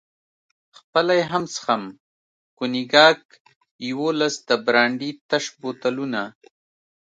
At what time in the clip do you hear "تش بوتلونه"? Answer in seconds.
5.29-6.21